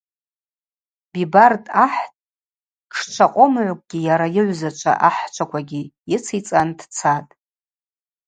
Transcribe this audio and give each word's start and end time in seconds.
Бибард-ахӏ 1.11 2.01
тшчва 2.91 3.27
къомыгӏвкӏгьи 3.33 4.03
йара 4.07 4.27
йыгӏвзачва 4.35 4.93
ахӏчваквагьи 5.07 5.83
йыцицӏан 6.11 6.69
дцатӏ. 6.79 7.31